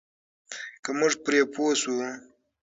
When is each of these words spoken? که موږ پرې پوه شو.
که 0.83 0.89
موږ 0.99 1.13
پرې 1.23 1.41
پوه 1.53 1.73
شو. 1.81 1.97